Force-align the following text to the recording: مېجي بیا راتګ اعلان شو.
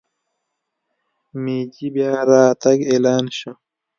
مېجي 1.43 1.87
بیا 1.95 2.13
راتګ 2.29 2.77
اعلان 2.91 3.25
شو. 3.37 3.51